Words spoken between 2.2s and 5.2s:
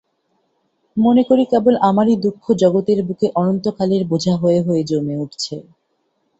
দুঃখ জগতের বুকে অনন্তকালের বোঝা হয়ে হয়ে জমে